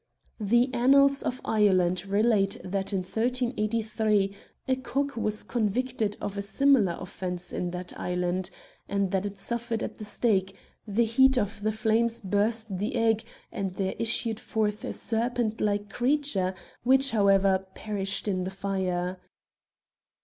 The 0.39 0.73
annals 0.73 1.21
of 1.21 1.41
Ireland 1.45 2.07
relate 2.07 2.57
that 2.63 2.91
in 2.91 3.01
1383 3.03 4.35
a 4.67 4.75
cock 4.77 5.15
was 5.15 5.43
convicted 5.43 6.17
of 6.19 6.39
a 6.39 6.41
similar 6.41 6.97
offence 6.99 7.53
in 7.53 7.69
that 7.69 7.93
island, 7.99 8.49
and 8.89 9.11
that 9.11 9.27
it 9.27 9.37
suffered 9.37 9.83
at 9.83 9.99
the 9.99 10.03
stake; 10.03 10.55
the 10.87 11.05
heat 11.05 11.37
of 11.37 11.61
the 11.61 11.71
flames 11.71 12.19
burst 12.19 12.79
the 12.79 12.95
egg, 12.95 13.23
and 13.51 13.75
there 13.75 13.93
issued 13.99 14.39
forth 14.39 14.83
a 14.83 14.93
serpent 14.93 15.61
like 15.61 15.91
creature, 15.93 16.55
which, 16.81 17.11
however, 17.11 17.67
perished 17.75 18.27
in 18.27 18.43
the 18.43 18.49
fire. 18.49 19.19